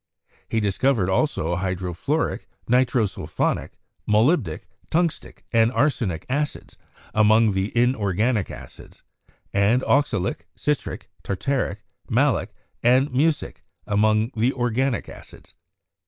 [0.49, 3.73] He discovered also hydrofluoric, nitro sulphonic,
[4.09, 6.75] molybdic, tungstic, and arsenic acids
[7.13, 9.03] among the inorganic acids;
[9.53, 12.51] and oxalic, citric, tartaric, malic
[12.81, 15.53] and mucic among the organic acids.